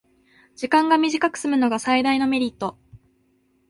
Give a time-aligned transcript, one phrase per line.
[0.55, 2.75] 時間が短くすむのが最大のメリット